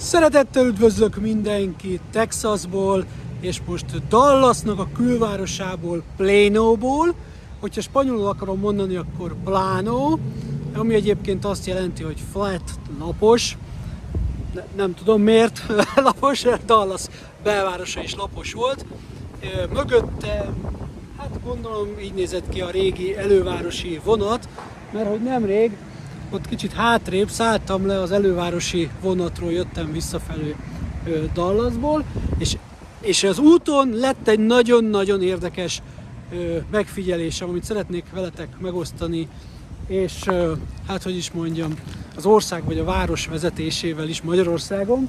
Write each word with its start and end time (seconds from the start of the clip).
Szeretettel 0.00 0.66
üdvözlök 0.66 1.16
mindenkit 1.16 2.00
Texasból, 2.12 3.04
és 3.40 3.60
most 3.66 4.08
Dallasnak 4.08 4.78
a 4.78 4.88
külvárosából, 4.96 6.02
Plano-ból. 6.16 7.14
Hogyha 7.60 7.80
spanyolul 7.80 8.26
akarom 8.26 8.58
mondani, 8.58 8.96
akkor 8.96 9.34
Plano, 9.44 10.18
ami 10.74 10.94
egyébként 10.94 11.44
azt 11.44 11.66
jelenti, 11.66 12.02
hogy 12.02 12.16
flat, 12.32 12.62
lapos. 12.98 13.56
Ne, 14.54 14.62
nem 14.76 14.94
tudom 14.94 15.22
miért 15.22 15.62
lapos, 15.94 16.44
Dallas 16.66 17.02
belvárosa 17.42 18.02
is 18.02 18.14
lapos 18.14 18.52
volt. 18.52 18.86
Mögötte, 19.72 20.52
hát 21.16 21.40
gondolom 21.44 21.88
így 22.02 22.14
nézett 22.14 22.48
ki 22.48 22.60
a 22.60 22.70
régi 22.70 23.16
elővárosi 23.16 24.00
vonat, 24.04 24.48
mert 24.92 25.08
hogy 25.08 25.22
nemrég 25.22 25.76
ott 26.30 26.48
kicsit 26.48 26.72
hátrébb 26.72 27.28
szálltam 27.28 27.86
le 27.86 28.00
az 28.00 28.10
elővárosi 28.10 28.90
vonatról, 29.02 29.52
jöttem 29.52 29.92
visszafelé 29.92 30.54
Dallasból, 31.34 32.04
és, 32.38 32.56
és 33.00 33.22
az 33.22 33.38
úton 33.38 33.88
lett 33.94 34.28
egy 34.28 34.38
nagyon-nagyon 34.38 35.22
érdekes 35.22 35.82
megfigyelésem, 36.70 37.48
amit 37.48 37.64
szeretnék 37.64 38.04
veletek 38.12 38.48
megosztani, 38.58 39.28
és 39.86 40.24
hát 40.86 41.02
hogy 41.02 41.16
is 41.16 41.30
mondjam, 41.30 41.74
az 42.16 42.26
ország 42.26 42.64
vagy 42.64 42.78
a 42.78 42.84
város 42.84 43.26
vezetésével 43.26 44.08
is 44.08 44.22
Magyarországon. 44.22 45.08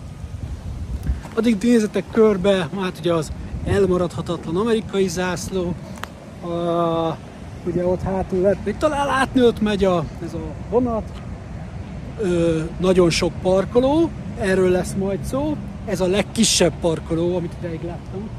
Addig 1.34 1.58
nézzetek 1.62 2.04
körbe, 2.12 2.70
hát 2.80 2.98
ugye 3.00 3.14
az 3.14 3.32
elmaradhatatlan 3.66 4.56
amerikai 4.56 5.08
zászló, 5.08 5.76
a, 6.42 7.18
ugye 7.66 7.86
ott 7.86 8.02
hátul 8.02 8.42
lehet, 8.42 8.66
még 8.66 8.78
talán 8.78 9.06
látni, 9.06 9.42
ott 9.42 9.62
megy 9.62 9.84
a, 9.84 10.06
ez 10.26 10.34
a 10.34 10.70
vonat, 10.70 11.04
Ö, 12.22 12.62
nagyon 12.80 13.10
sok 13.10 13.32
parkoló, 13.42 14.10
erről 14.40 14.70
lesz 14.70 14.94
majd 14.98 15.24
szó, 15.24 15.58
ez 15.86 16.02
a 16.02 16.08
legkisebb 16.08 16.74
parkoló, 16.82 17.36
amit 17.36 17.54
ideig 17.60 17.82
láttam. 17.84 18.30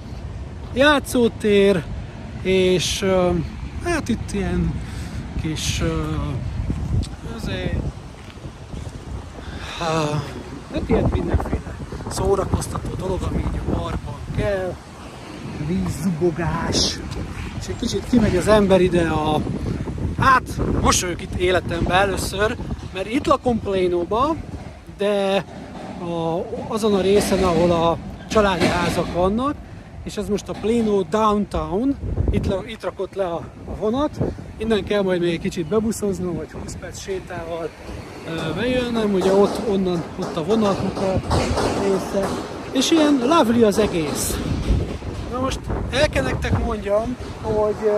Játszótér, 0.72 1.82
és 2.42 3.02
ö, 3.02 3.30
hát 3.84 4.08
itt 4.08 4.32
ilyen 4.32 4.80
kis 5.40 5.80
ö, 5.80 6.02
azért, 7.36 7.82
hát 9.78 10.88
ilyen 10.88 11.08
mindenféle 11.12 11.74
szórakoztató 12.08 12.94
dolog, 12.98 13.22
ami 13.22 13.38
így 13.38 13.60
a 13.68 13.72
parkban 13.72 14.14
kell, 14.36 14.74
vízzubogás, 15.66 16.98
és 17.62 17.68
egy 17.68 17.76
kicsit 17.80 18.08
kimegy 18.10 18.36
az 18.36 18.48
ember 18.48 18.80
ide 18.80 19.08
a... 19.08 19.40
Hát, 20.18 20.42
most 20.80 21.00
vagyok 21.02 21.22
itt 21.22 21.34
életemben 21.34 21.96
először, 21.96 22.56
mert 22.94 23.10
itt 23.10 23.26
lakom 23.26 23.60
Plano-ba, 23.60 24.36
de 24.98 25.44
a, 26.00 26.44
azon 26.68 26.94
a 26.94 27.00
részen, 27.00 27.44
ahol 27.44 27.70
a 27.70 27.98
családi 28.28 28.66
házak 28.66 29.12
vannak, 29.12 29.54
és 30.04 30.16
ez 30.16 30.28
most 30.28 30.48
a 30.48 30.54
Plano 30.60 31.02
Downtown, 31.02 31.96
itt, 32.30 32.46
le, 32.46 32.56
itt 32.66 32.82
rakott 32.82 33.14
le 33.14 33.24
a, 33.24 33.40
a 33.66 33.76
vonat, 33.78 34.18
innen 34.56 34.84
kell 34.84 35.02
majd 35.02 35.20
még 35.20 35.32
egy 35.32 35.40
kicsit 35.40 35.66
bebuszoznom, 35.66 36.36
vagy 36.36 36.50
20 36.62 36.76
perc 36.80 37.00
sétával 37.00 37.68
e, 38.28 38.52
bejönnöm, 38.60 39.14
ugye 39.14 39.32
ott, 39.32 39.60
onnan, 39.68 40.02
ott 40.20 40.36
a 40.36 40.44
vonatmukat 40.44 41.34
része, 41.82 42.28
és 42.72 42.90
ilyen 42.90 43.18
lovely 43.26 43.62
az 43.62 43.78
egész. 43.78 44.36
Most 45.42 45.60
el 45.90 46.08
kell 46.08 46.22
nektek 46.22 46.64
mondjam, 46.64 47.16
hogy 47.42 47.90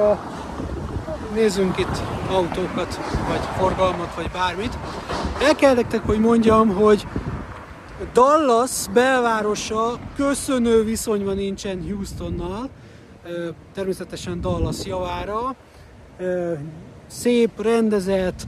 nézzünk 1.34 1.78
itt 1.78 2.02
autókat, 2.30 3.00
vagy 3.28 3.40
forgalmat, 3.58 4.14
vagy 4.14 4.30
bármit. 4.32 4.78
El 5.42 5.54
kell 5.54 5.74
nektek, 5.74 6.06
hogy 6.06 6.18
mondjam, 6.20 6.74
hogy 6.74 7.06
Dallas 8.12 8.86
belvárosa 8.92 9.98
köszönő 10.16 10.84
viszonyban 10.84 11.36
nincsen 11.36 11.84
Houstonnal, 11.88 12.68
természetesen 13.74 14.40
Dallas 14.40 14.84
javára. 14.84 15.54
Szép, 17.06 17.62
rendezett, 17.62 18.46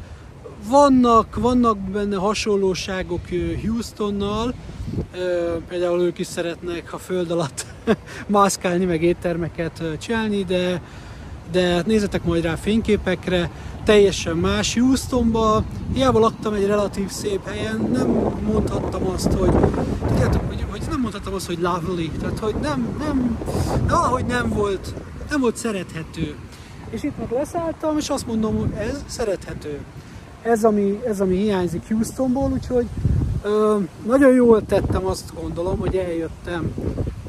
vannak, 0.68 1.34
vannak 1.40 1.78
benne 1.78 2.16
hasonlóságok 2.16 3.28
Houstonnal, 3.66 4.54
például 5.68 6.00
ők 6.00 6.18
is 6.18 6.26
szeretnek 6.26 6.92
a 6.92 6.98
föld 6.98 7.30
alatt 7.30 7.66
mászkálni, 8.26 8.84
meg 8.84 9.02
éttermeket 9.02 9.82
csinálni, 9.98 10.44
de, 10.44 10.80
de 11.52 11.82
nézzetek 11.86 12.24
majd 12.24 12.42
rá 12.42 12.54
fényképekre, 12.54 13.50
teljesen 13.84 14.36
más 14.36 14.74
Houstonba, 14.74 15.64
hiába 15.94 16.18
laktam 16.18 16.54
egy 16.54 16.66
relatív 16.66 17.08
szép 17.08 17.48
helyen, 17.48 17.88
nem 17.92 18.06
mondhattam 18.52 19.06
azt, 19.06 19.32
hogy 19.32 19.50
tudjátok, 20.06 20.42
hogy, 20.46 20.64
hogy 20.70 20.82
nem 20.90 21.00
mondhattam 21.00 21.34
azt, 21.34 21.46
hogy 21.46 21.58
lovely, 21.60 22.10
tehát 22.20 22.38
hogy 22.38 22.54
nem, 22.54 22.96
nem, 22.98 23.38
valahogy 23.88 24.24
nem 24.24 24.48
volt, 24.48 24.94
nem 25.30 25.40
volt 25.40 25.56
szerethető. 25.56 26.34
És 26.90 27.02
itt 27.02 27.18
meg 27.18 27.30
leszálltam, 27.30 27.98
és 27.98 28.08
azt 28.08 28.26
mondom, 28.26 28.56
hogy 28.56 28.70
ez 28.78 29.04
szerethető. 29.06 29.78
Ez 30.42 30.64
ami, 30.64 31.00
ez, 31.06 31.20
ami 31.20 31.36
hiányzik 31.36 31.82
Houstonból, 31.88 32.50
úgyhogy 32.52 32.86
ö, 33.46 33.76
nagyon 34.06 34.34
jól 34.34 34.62
tettem 34.66 35.06
azt 35.06 35.32
gondolom, 35.40 35.78
hogy 35.78 35.96
eljöttem 35.96 36.72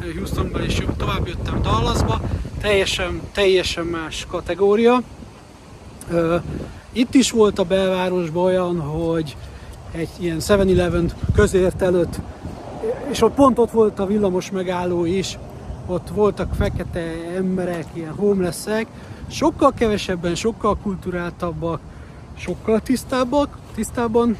Houstonba, 0.01 0.59
és 0.63 0.85
tovább 0.97 1.28
jöttem 1.28 1.61
Dallasba, 1.61 2.22
teljesen, 2.61 3.22
teljesen 3.33 3.85
más 3.85 4.25
kategória. 4.29 5.01
Itt 6.91 7.13
is 7.13 7.31
volt 7.31 7.59
a 7.59 7.63
belvárosban 7.63 8.44
olyan, 8.44 8.79
hogy 8.79 9.38
egy 9.91 10.09
ilyen 10.19 10.38
7-Eleven 10.39 11.11
közért 11.33 11.81
előtt, 11.81 12.19
és 13.09 13.22
ott 13.22 13.33
pont 13.33 13.59
ott 13.59 13.72
volt 13.72 14.00
a 14.00 14.06
villamos 14.06 14.51
megálló 14.51 15.06
is, 15.06 15.38
ott 15.85 16.07
voltak 16.13 16.53
fekete 16.53 17.13
emberek, 17.35 17.85
ilyen 17.94 18.13
homelessek, 18.13 18.88
sokkal 19.27 19.73
kevesebben, 19.73 20.35
sokkal 20.35 20.77
kulturáltabbak, 20.83 21.79
sokkal 22.38 22.79
tisztábbak, 22.79 23.57
tisztában. 23.75 24.38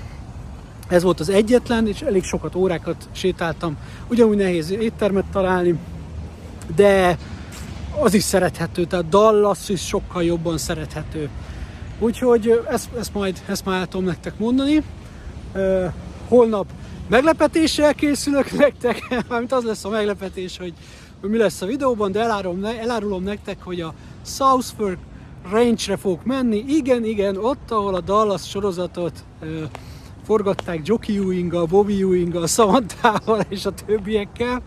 Ez 0.88 1.04
volt 1.04 1.20
az 1.20 1.30
egyetlen, 1.30 1.88
és 1.88 2.02
elég 2.02 2.24
sokat 2.24 2.56
órákat 2.56 3.10
sétáltam. 3.12 3.78
Ugyanúgy 4.10 4.38
nehéz 4.38 4.72
éttermet 4.72 5.26
találni, 5.32 5.80
de 6.76 7.18
az 8.00 8.14
is 8.14 8.24
szerethető, 8.24 8.86
tehát 8.86 9.10
Dallas 9.10 9.70
is 9.70 9.86
sokkal 9.86 10.24
jobban 10.24 10.58
szerethető. 10.58 11.30
Úgyhogy 12.00 12.62
ezt, 12.70 12.90
ezt 13.00 13.14
majd 13.14 13.42
ezt 13.46 13.66
már 13.66 13.80
el 13.80 13.88
tudom 13.88 14.06
nektek 14.06 14.40
mondani. 14.40 14.84
Holnap 16.28 16.68
meglepetéssel 17.08 17.94
készülök 17.96 18.52
nektek, 18.52 19.08
mármint 19.30 19.52
az 19.52 19.64
lesz 19.64 19.86
a 19.86 19.90
meglepetés, 19.90 20.58
hogy, 20.58 20.74
mi 21.22 21.38
lesz 21.38 21.62
a 21.62 21.66
videóban, 21.66 22.12
de 22.12 22.20
elárulom, 22.20 22.66
elárulom 22.66 23.24
nektek, 23.24 23.58
hogy 23.64 23.82
a 23.82 23.94
South 24.26 24.68
Fork 24.78 24.98
Range-re 25.52 25.98
fogok 25.98 26.24
menni. 26.26 26.66
Igen, 26.68 27.06
igen, 27.06 27.38
ott, 27.38 27.72
ahol 27.72 27.96
a 27.96 28.02
Dallas 28.02 28.50
sorozatot 28.50 29.24
forgatták 30.28 30.80
Jockey 30.84 31.18
Ewing-gal, 31.18 31.66
Bobby 31.66 32.02
Ewing-gal, 32.02 32.48
Samantha-val 32.48 33.40
és 33.50 33.66
a 33.66 33.72
többiekkel. 33.72 34.62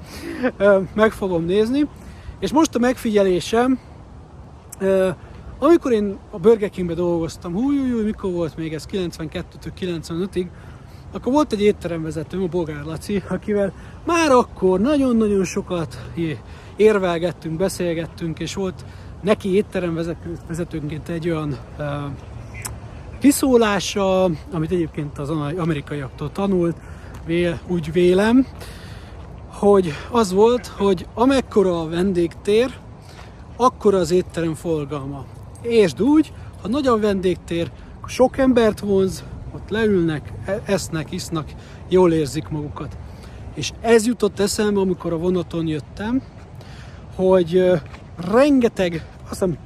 Meg 0.95 1.13
fogom 1.13 1.45
nézni. 1.45 1.89
És 2.39 2.53
most 2.53 2.75
a 2.75 2.79
megfigyelésem, 2.79 3.79
amikor 5.59 5.93
én 5.93 6.19
a 6.31 6.39
Burger 6.39 6.71
Kingbe 6.71 6.95
dolgoztam, 6.95 7.53
hú, 7.53 7.61
hú, 7.61 7.91
hú, 7.91 8.05
mikor 8.05 8.33
volt 8.33 8.57
még 8.57 8.75
ez, 8.75 8.87
92-től 8.93 9.73
95-ig, 9.81 10.47
akkor 11.13 11.33
volt 11.33 11.53
egy 11.53 11.63
étteremvezetőm, 11.63 12.43
a 12.43 12.47
Bogár 12.47 12.85
Laci, 12.85 13.23
akivel 13.29 13.73
már 14.07 14.31
akkor 14.31 14.81
nagyon-nagyon 14.81 15.45
sokat 15.45 15.99
érvelgettünk, 16.77 17.57
beszélgettünk, 17.57 18.39
és 18.39 18.55
volt 18.55 18.85
neki 19.23 19.55
étteremvezetőnként 19.55 21.09
egy 21.09 21.31
olyan 21.31 21.57
kiszólása, 23.21 24.25
amit 24.53 24.71
egyébként 24.71 25.19
az 25.19 25.31
amerikaiaktól 25.57 26.33
tanult, 26.33 26.77
vél, 27.27 27.61
úgy 27.67 27.93
vélem, 27.93 28.47
hogy 29.49 29.93
az 30.11 30.33
volt, 30.33 30.67
hogy 30.67 31.07
amekkora 31.15 31.81
a 31.81 31.89
vendégtér, 31.89 32.71
akkor 33.57 33.95
az 33.95 34.11
étterem 34.11 34.55
forgalma. 34.55 35.25
Értsd 35.63 36.03
úgy, 36.03 36.33
ha 36.63 36.69
nagy 36.69 36.87
a 36.87 36.99
vendégtér, 36.99 37.71
sok 38.07 38.39
embert 38.39 38.81
vonz, 38.81 39.25
ott 39.55 39.69
leülnek, 39.69 40.33
e- 40.45 40.63
esznek, 40.65 41.13
isznak, 41.13 41.49
jól 41.89 42.13
érzik 42.13 42.49
magukat. 42.49 42.97
És 43.55 43.73
ez 43.81 44.07
jutott 44.07 44.41
eszembe, 44.41 44.81
amikor 44.81 45.13
a 45.13 45.19
vonaton 45.19 45.67
jöttem, 45.67 46.23
hogy 47.15 47.71
rengeteg, 48.31 49.07
azt 49.23 49.29
hiszem 49.29 49.59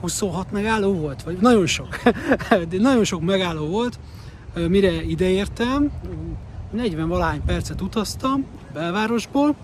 26 0.00 0.52
megálló 0.52 0.92
volt, 0.92 1.22
vagy 1.22 1.38
nagyon 1.40 1.66
sok, 1.66 1.88
de 2.70 2.78
nagyon 2.78 3.04
sok 3.04 3.20
megálló 3.20 3.66
volt, 3.66 3.98
mire 4.68 5.02
ideértem, 5.02 5.90
40 6.70 7.08
valány 7.08 7.44
percet 7.44 7.80
utaztam 7.80 8.44
belvárosból, 8.72 9.54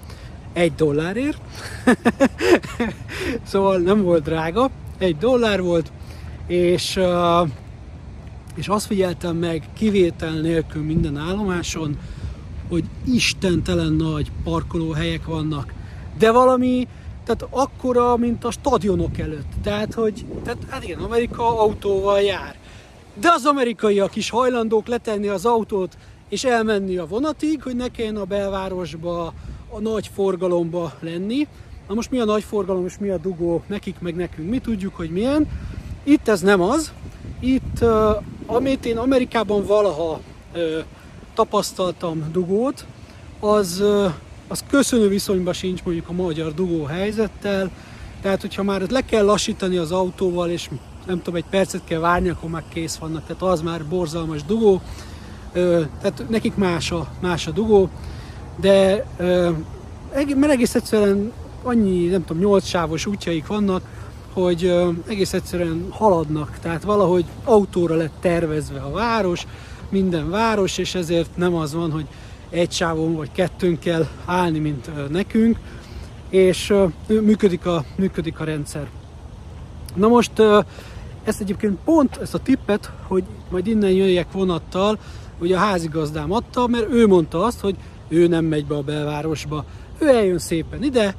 egy 0.53 0.75
dollárért, 0.75 1.41
szóval 3.51 3.79
nem 3.79 4.03
volt 4.03 4.23
drága, 4.23 4.71
egy 4.99 5.17
dollár 5.17 5.63
volt, 5.63 5.93
és, 6.47 7.01
és 8.55 8.69
azt 8.69 8.87
figyeltem 8.87 9.37
meg 9.37 9.69
kivétel 9.73 10.41
nélkül 10.41 10.83
minden 10.83 11.17
állomáson, 11.17 11.99
hogy 12.69 12.85
istentelen 13.05 13.93
nagy 13.93 14.31
parkolóhelyek 14.45 15.25
vannak. 15.25 15.73
De 16.19 16.31
valami, 16.31 16.89
tehát 17.27 17.47
akkora, 17.51 18.17
mint 18.17 18.45
a 18.45 18.51
stadionok 18.51 19.19
előtt. 19.19 19.53
Tehát, 19.63 19.95
hogy, 19.95 20.27
tehát 20.45 20.59
hát 20.69 20.85
igen, 20.85 20.99
Amerika 20.99 21.61
autóval 21.61 22.21
jár. 22.21 22.57
De 23.15 23.29
az 23.31 23.45
amerikaiak 23.45 24.17
is 24.17 24.31
hajlandók 24.31 24.87
letenni 24.87 25.29
az 25.29 25.45
autót 25.45 25.97
és 26.29 26.45
elmenni 26.45 26.97
a 26.97 27.07
vonatig, 27.07 27.63
hogy 27.63 27.77
ne 27.77 27.89
kelljen 27.89 28.17
a 28.17 28.25
belvárosba, 28.25 29.33
a 29.71 29.81
nagy 29.81 30.11
forgalomba 30.15 30.93
lenni. 31.01 31.49
Na 31.89 31.95
most 31.95 32.11
mi 32.11 32.19
a 32.19 32.25
nagy 32.25 32.43
forgalom 32.43 32.87
és 32.87 32.99
mi 32.99 33.09
a 33.09 33.17
dugó 33.17 33.63
nekik 33.67 33.97
meg 33.99 34.17
nekünk? 34.17 34.51
Mi 34.51 34.59
tudjuk, 34.59 34.95
hogy 34.95 35.11
milyen. 35.11 35.49
Itt 36.03 36.29
ez 36.29 36.41
nem 36.41 36.61
az. 36.61 36.93
Itt, 37.41 37.85
amit 38.47 38.87
én 38.87 38.99
Amerikában 38.99 39.67
valaha 39.67 40.21
tapasztaltam 41.35 42.29
dugót, 42.33 42.85
az, 43.41 43.85
az 44.49 44.65
köszönő 44.71 45.09
viszonyban 45.09 45.53
sincs 45.53 45.83
mondjuk 45.83 46.09
a 46.09 46.13
magyar 46.13 46.55
dugó 46.55 46.85
helyzettel. 46.85 47.71
Tehát, 48.23 48.41
hogyha 48.41 48.63
már 48.63 48.83
le 48.91 49.05
kell 49.05 49.25
lassítani 49.25 49.77
az 49.77 49.93
autóval, 49.93 50.51
és 50.51 50.69
nem 51.07 51.23
tudom, 51.23 51.35
egy 51.35 51.45
percet 51.51 51.85
kell 51.85 52.01
várni, 52.01 52.29
akkor 52.29 52.51
már 52.51 52.65
kész 52.69 52.97
vannak. 52.97 53.27
Tehát 53.27 53.43
az 53.43 53.61
már 53.61 53.87
borzalmas 53.87 54.45
dugó. 54.45 54.81
Tehát 56.01 56.25
nekik 56.29 56.57
más 56.57 56.91
a, 56.91 57.07
más 57.21 57.47
a 57.47 57.51
dugó, 57.51 57.89
de 58.61 59.07
mert 60.13 60.53
egész 60.53 60.75
egyszerűen 60.75 61.33
annyi, 61.63 62.07
nem 62.07 62.25
tudom, 62.25 62.43
nyolc 62.43 62.67
sávos 62.67 63.07
útjaik 63.07 63.47
vannak, 63.47 63.83
hogy 64.33 64.75
egész 65.07 65.33
egyszerűen 65.33 65.87
haladnak, 65.91 66.59
tehát 66.63 66.83
valahogy 66.83 67.25
autóra 67.45 67.95
lett 67.95 68.15
tervezve 68.21 68.81
a 68.81 68.91
város, 68.91 69.47
minden 69.89 70.31
város, 70.31 70.79
és 70.79 70.95
ezért 70.95 71.37
nem 71.37 71.55
az 71.55 71.75
van, 71.75 71.91
hogy 71.91 72.07
egy 72.51 72.73
sávon 72.73 73.15
vagy 73.15 73.33
kettőn 73.33 73.79
kell 73.79 74.07
állni, 74.25 74.59
mint 74.59 75.11
nekünk, 75.11 75.59
és 76.29 76.75
működik 77.07 77.67
a, 77.67 77.85
működik 77.97 78.41
a 78.41 78.45
rendszer. 78.45 78.89
Na 79.95 80.09
most 80.09 80.43
ezt 81.25 81.41
egyébként 81.41 81.79
pont, 81.85 82.17
ezt 82.17 82.35
a 82.35 82.39
tippet, 82.39 82.91
hogy 83.03 83.25
majd 83.51 83.67
innen 83.67 83.91
jöjjek 83.91 84.33
vonattal, 84.33 84.99
ugye 85.39 85.57
a 85.57 85.59
házigazdám 85.59 86.33
adta, 86.33 86.67
mert 86.67 86.93
ő 86.93 87.07
mondta 87.07 87.45
azt, 87.45 87.61
hogy 87.61 87.77
ő 88.09 88.27
nem 88.27 88.45
megy 88.45 88.67
be 88.67 88.75
a 88.75 88.83
belvárosba, 88.83 89.65
ő 89.99 90.09
eljön 90.09 90.39
szépen 90.39 90.83
ide, 90.83 91.15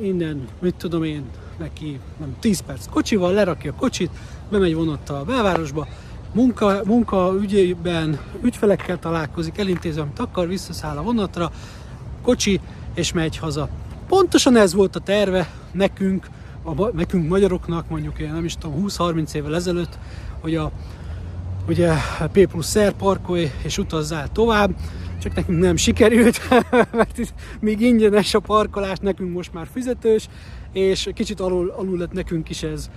innen, 0.00 0.48
mit 0.58 0.74
tudom 0.74 1.04
én, 1.04 1.24
neki 1.58 2.00
nem 2.18 2.36
10 2.40 2.60
perc 2.60 2.86
kocsival, 2.90 3.32
lerakja 3.32 3.72
a 3.72 3.78
kocsit, 3.78 4.10
bemegy 4.50 4.74
vonattal 4.74 5.16
a 5.16 5.24
belvárosba, 5.24 5.88
munka, 6.32 6.80
munka 6.84 7.34
ügyében 7.40 8.20
ügyfelekkel 8.42 8.98
találkozik, 8.98 9.58
elintézi, 9.58 10.00
amit 10.00 10.18
akar, 10.18 10.48
visszaszáll 10.48 10.96
a 10.96 11.02
vonatra, 11.02 11.50
kocsi, 12.22 12.60
és 12.94 13.12
megy 13.12 13.36
haza. 13.36 13.68
Pontosan 14.08 14.56
ez 14.56 14.74
volt 14.74 14.96
a 14.96 15.00
terve 15.00 15.50
nekünk, 15.72 16.26
a, 16.62 16.96
nekünk 16.96 17.28
magyaroknak, 17.28 17.88
mondjuk 17.88 18.18
én 18.18 18.32
nem 18.32 18.44
is 18.44 18.54
tudom, 18.54 18.84
20-30 18.86 19.34
évvel 19.34 19.54
ezelőtt, 19.54 19.98
hogy 20.40 20.54
a 20.56 20.70
ugye 21.68 21.92
P 22.32 22.46
plusz 22.46 22.78
R 22.78 22.92
parkolj 22.92 23.50
és 23.62 23.78
utazzál 23.78 24.28
tovább, 24.32 24.70
csak 25.22 25.34
nekünk 25.34 25.60
nem 25.60 25.76
sikerült, 25.76 26.40
mert 26.92 27.18
itt 27.18 27.34
még 27.60 27.80
ingyenes 27.80 28.34
a 28.34 28.40
parkolás, 28.40 28.98
nekünk 28.98 29.32
most 29.32 29.52
már 29.52 29.66
fizetős, 29.72 30.28
és 30.72 31.08
kicsit 31.14 31.40
alul, 31.40 31.74
alul 31.76 31.98
lett 31.98 32.12
nekünk 32.12 32.48
is 32.48 32.62
ez 32.62 32.90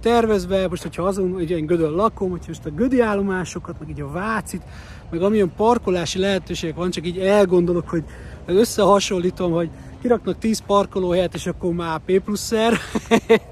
tervezve, 0.00 0.68
most 0.68 0.82
hogyha 0.82 1.02
azon, 1.02 1.32
hogy 1.32 1.50
én 1.50 1.66
Gödön 1.66 1.90
lakom, 1.90 2.30
hogyha 2.30 2.46
most 2.48 2.66
a 2.66 2.70
Gödi 2.70 3.00
állomásokat, 3.00 3.78
meg 3.80 3.88
így 3.88 4.00
a 4.00 4.10
Vácit, 4.10 4.62
meg 5.10 5.22
amilyen 5.22 5.52
parkolási 5.56 6.18
lehetőségek 6.18 6.76
van, 6.76 6.90
csak 6.90 7.06
így 7.06 7.18
elgondolok, 7.18 7.88
hogy 7.88 8.04
összehasonlítom, 8.46 9.52
hogy 9.52 9.70
kiraknak 10.02 10.38
10 10.38 10.62
parkolóhelyet, 10.66 11.34
és 11.34 11.46
akkor 11.46 11.72
már 11.72 11.98
P 11.98 12.20
pluszer. 12.20 12.78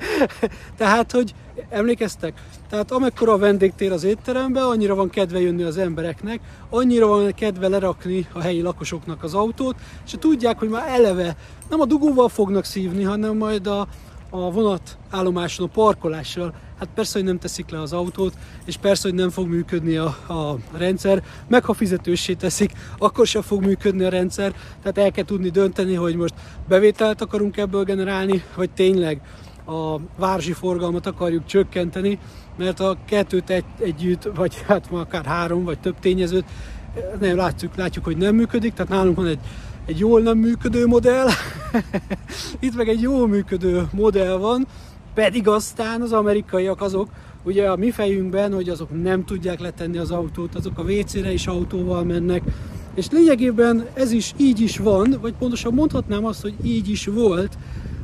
Tehát, 0.78 1.12
hogy 1.12 1.34
emlékeztek? 1.69 2.43
Tehát 2.69 2.90
amekkora 2.90 3.32
a 3.32 3.38
vendégtér 3.38 3.93
az 3.93 4.05
étterembe, 4.05 4.64
annyira 4.64 4.94
van 4.94 5.11
kedve 5.11 5.40
jönni 5.40 5.62
az 5.62 5.76
embereknek, 5.76 6.40
annyira 6.70 7.06
van 7.06 7.34
kedve 7.34 7.69
lerakni 7.69 8.26
a 8.32 8.40
helyi 8.40 8.61
lakosoknak 8.61 9.22
az 9.22 9.34
autót, 9.34 9.75
és 10.05 10.14
tudják, 10.19 10.58
hogy 10.58 10.69
már 10.69 10.88
eleve 10.88 11.37
nem 11.70 11.81
a 11.81 11.84
dugóval 11.84 12.29
fognak 12.29 12.64
szívni, 12.64 13.02
hanem 13.02 13.37
majd 13.37 13.67
a, 13.67 13.88
a 14.31 14.50
vonat 14.50 14.99
állomáson 15.11 15.67
a 15.67 15.70
parkolással. 15.73 16.55
Hát 16.78 16.88
persze, 16.94 17.19
hogy 17.19 17.28
nem 17.28 17.38
teszik 17.38 17.70
le 17.70 17.81
az 17.81 17.93
autót, 17.93 18.34
és 18.64 18.76
persze, 18.76 19.08
hogy 19.08 19.19
nem 19.19 19.31
fog 19.31 19.49
működni 19.49 19.96
a, 19.96 20.06
a 20.06 20.56
rendszer, 20.76 21.23
meg 21.49 21.64
ha 21.64 21.73
fizetőssé 21.73 22.34
teszik, 22.34 22.73
akkor 22.99 23.26
sem 23.26 23.43
fog 23.43 23.64
működni 23.64 24.05
a 24.05 24.08
rendszer, 24.08 24.55
tehát 24.82 24.99
el 24.99 25.11
kell 25.11 25.25
tudni 25.25 25.49
dönteni, 25.49 25.94
hogy 25.94 26.17
most 26.17 26.34
bevételt 26.69 27.20
akarunk 27.20 27.56
ebből 27.56 27.84
generálni, 27.84 28.43
vagy 28.55 28.70
tényleg 28.70 29.20
a 29.67 29.96
városi 30.17 30.52
forgalmat 30.52 31.06
akarjuk 31.06 31.46
csökkenteni, 31.46 32.19
mert 32.56 32.81
a 32.81 32.96
kettőt 33.05 33.50
egy, 33.50 33.64
együtt, 33.79 34.29
vagy 34.34 34.62
hát 34.67 34.90
ma 34.90 35.00
akár 35.00 35.25
három, 35.25 35.64
vagy 35.64 35.79
több 35.79 35.99
tényezőt, 36.00 36.44
nem 37.20 37.37
látjuk, 37.37 37.76
látjuk, 37.76 38.05
hogy 38.05 38.17
nem 38.17 38.34
működik, 38.34 38.72
tehát 38.72 38.93
nálunk 38.93 39.17
van 39.17 39.26
egy, 39.26 39.38
egy 39.87 39.99
jól 39.99 40.21
nem 40.21 40.38
működő 40.38 40.87
modell, 40.87 41.29
itt 42.61 42.77
meg 42.77 42.88
egy 42.88 43.00
jól 43.00 43.29
működő 43.29 43.88
modell 43.93 44.37
van, 44.37 44.67
pedig 45.15 45.49
aztán 45.49 46.03
az 46.03 46.12
amerikaiak 46.12 46.81
azok, 46.81 47.09
ugye 47.43 47.71
a 47.71 47.77
mi 47.77 47.91
fejünkben, 47.91 48.53
hogy 48.53 48.69
azok 48.69 49.03
nem 49.03 49.25
tudják 49.25 49.61
letenni 49.61 49.99
az 49.99 50.11
autót, 50.11 50.55
azok 50.55 50.79
a 50.79 50.83
WC-re 50.83 51.33
is 51.33 51.47
autóval 51.47 52.05
mennek, 52.05 52.43
és 52.94 53.11
lényegében 53.11 53.87
ez 53.94 54.12
is 54.12 54.33
így 54.37 54.61
is 54.61 54.79
van, 54.79 55.19
vagy 55.21 55.35
pontosan 55.38 55.75
mondhatnám 55.75 56.25
azt, 56.25 56.43
hogy 56.43 56.55
így 56.62 56.89
is 56.89 57.06
volt, 57.06 57.59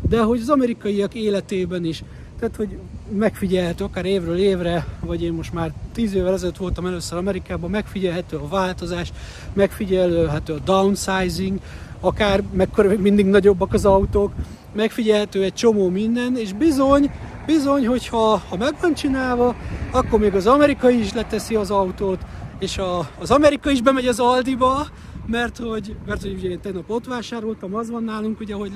de 0.08 0.22
hogy 0.22 0.40
az 0.40 0.48
amerikaiak 0.48 1.14
életében 1.14 1.84
is, 1.84 2.02
tehát 2.38 2.56
hogy 2.56 2.78
megfigyelhető 3.16 3.84
akár 3.84 4.04
évről 4.04 4.38
évre, 4.38 4.86
vagy 5.00 5.22
én 5.22 5.32
most 5.32 5.52
már 5.52 5.72
tíz 5.94 6.14
évvel 6.14 6.32
ezelőtt 6.32 6.56
voltam 6.56 6.86
először 6.86 7.18
Amerikában, 7.18 7.70
megfigyelhető 7.70 8.36
a 8.36 8.48
változás, 8.48 9.12
megfigyelhető 9.52 10.52
a 10.52 10.58
downsizing, 10.64 11.58
akár 12.00 12.42
még 12.52 12.98
mindig 12.98 13.26
nagyobbak 13.26 13.72
az 13.72 13.84
autók, 13.84 14.32
megfigyelhető 14.74 15.42
egy 15.42 15.54
csomó 15.54 15.88
minden, 15.88 16.36
és 16.36 16.52
bizony, 16.52 17.10
bizony, 17.46 17.86
hogyha 17.86 18.42
ha 18.48 18.56
meg 18.56 18.74
van 18.80 18.94
csinálva, 18.94 19.54
akkor 19.90 20.18
még 20.18 20.34
az 20.34 20.46
amerikai 20.46 20.98
is 20.98 21.12
leteszi 21.12 21.54
az 21.54 21.70
autót, 21.70 22.20
és 22.58 22.78
a, 22.78 23.08
az 23.18 23.30
amerikai 23.30 23.72
is 23.72 23.82
bemegy 23.82 24.06
az 24.06 24.20
Aldiba, 24.20 24.86
mert 25.26 25.58
hogy, 25.58 25.96
mert 26.06 26.22
hogy 26.22 26.32
ugye 26.32 26.48
én 26.48 26.60
tegnap 26.60 26.90
ott 26.90 27.06
vásároltam, 27.06 27.74
az 27.74 27.90
van 27.90 28.04
nálunk, 28.04 28.40
ugye, 28.40 28.54
ahogy 28.54 28.72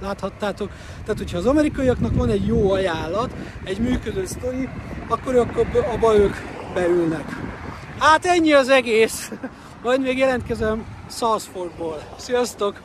láthattátok. 0.00 0.70
Tehát, 1.02 1.18
hogyha 1.18 1.38
az 1.38 1.46
amerikaiaknak 1.46 2.14
van 2.14 2.28
egy 2.28 2.46
jó 2.46 2.70
ajánlat, 2.70 3.34
egy 3.64 3.78
működő 3.78 4.26
sztori, 4.26 4.68
akkor, 5.08 5.36
akkor 5.36 5.66
abba 5.92 6.16
ők 6.16 6.34
beülnek. 6.74 7.24
Hát 7.98 8.24
ennyi 8.24 8.52
az 8.52 8.68
egész. 8.68 9.32
Majd 9.82 10.00
még 10.00 10.18
jelentkezem 10.18 10.84
Salesforce-ból. 11.10 12.02
Sziasztok! 12.16 12.80